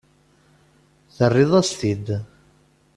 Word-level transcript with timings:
Terriḍ-as-t-id. 1.15 2.07